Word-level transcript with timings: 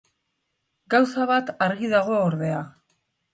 Gauza 0.93 1.27
bat 1.33 1.51
argi 1.67 1.93
dago, 1.93 2.17
ordea. 2.31 2.65